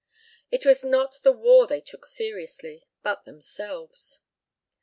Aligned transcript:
It 0.49 0.65
was 0.65 0.83
not 0.83 1.19
the 1.21 1.31
war 1.31 1.67
they 1.67 1.79
took 1.79 2.07
seriously 2.07 2.87
but 3.03 3.25
themselves. 3.25 4.19